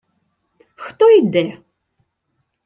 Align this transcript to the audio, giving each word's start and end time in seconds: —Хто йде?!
—Хто 0.83 1.05
йде?! 1.15 1.45